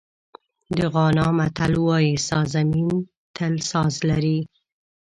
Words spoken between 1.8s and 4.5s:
وایي سازمېن تل ساز لري.